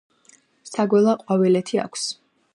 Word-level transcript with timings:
საგველა 0.69 1.15
ყვავილედი 1.21 1.83
აქვს. 1.85 2.09